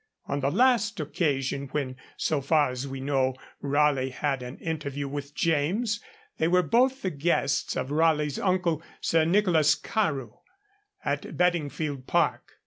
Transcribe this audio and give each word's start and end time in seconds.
On 0.25 0.39
the 0.39 0.49
last 0.49 0.99
occasion 0.99 1.67
when, 1.67 1.95
so 2.17 2.41
far 2.41 2.71
as 2.71 2.87
we 2.87 2.99
know, 2.99 3.35
Raleigh 3.61 4.09
had 4.09 4.41
an 4.41 4.57
interview 4.57 5.07
with 5.07 5.35
James, 5.35 5.99
they 6.39 6.47
were 6.47 6.63
both 6.63 7.03
the 7.03 7.11
guests 7.11 7.75
of 7.77 7.91
Raleigh's 7.91 8.39
uncle, 8.39 8.81
Sir 8.99 9.25
Nicholas 9.25 9.75
Carew, 9.75 10.37
at 11.05 11.37
Bedingfield 11.37 12.07
Park. 12.07 12.49